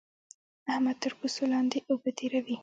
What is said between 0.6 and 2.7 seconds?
احمد تر بوسو لاندې اوبه تېروي